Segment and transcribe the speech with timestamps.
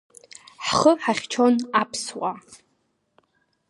[0.65, 2.33] Ҳхы ҳахьчон аԥсуаа.